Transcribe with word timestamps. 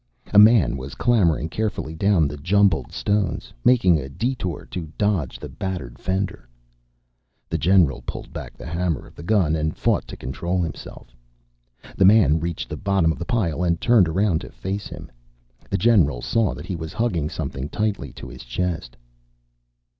A 0.33 0.39
man 0.39 0.77
was 0.77 0.95
clambering 0.95 1.47
carefully 1.47 1.93
down 1.93 2.27
the 2.27 2.35
jumbled 2.37 2.91
stones, 2.91 3.53
making 3.63 3.99
a 3.99 4.09
detour 4.09 4.65
to 4.71 4.91
dodge 4.97 5.37
the 5.37 5.47
battered 5.47 5.99
fender. 5.99 6.49
The 7.49 7.59
general 7.59 8.01
pulled 8.07 8.33
back 8.33 8.57
the 8.57 8.65
hammer 8.65 9.05
of 9.05 9.13
the 9.13 9.21
gun 9.21 9.55
and 9.55 9.77
fought 9.77 10.07
to 10.07 10.17
control 10.17 10.59
himself. 10.63 11.15
The 11.95 12.05
man 12.05 12.39
reached 12.39 12.67
the 12.67 12.77
bottom 12.77 13.11
of 13.11 13.19
the 13.19 13.25
pile 13.25 13.63
and 13.63 13.79
turned 13.79 14.07
around 14.09 14.41
to 14.41 14.49
face 14.51 14.87
him. 14.87 15.11
The 15.69 15.77
general 15.77 16.23
saw 16.23 16.55
that 16.55 16.65
he 16.65 16.75
was 16.75 16.93
hugging 16.93 17.29
something 17.29 17.69
tightly 17.69 18.11
to 18.13 18.27
his 18.27 18.41
chest. 18.43 18.97